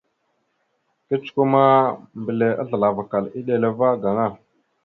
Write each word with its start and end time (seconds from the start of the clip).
Kecəkwe 1.07 1.43
ma, 1.53 1.63
mbelle 2.19 2.47
azləlavakal 2.61 3.25
eɗela 3.37 3.69
va 3.77 3.87
gaŋa. 4.01 4.27